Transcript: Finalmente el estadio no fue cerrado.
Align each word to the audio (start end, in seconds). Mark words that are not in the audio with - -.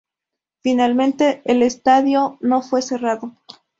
Finalmente 0.63 1.43
el 1.45 1.61
estadio 1.61 2.39
no 2.41 2.63
fue 2.63 2.81
cerrado. 2.81 3.35